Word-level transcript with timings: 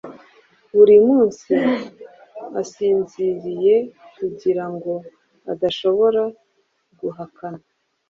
buri 0.75 0.95
munsi 1.07 1.53
asinziriyekugirango 2.61 4.93
adashobora 5.51 6.23
guhakana 6.99 7.61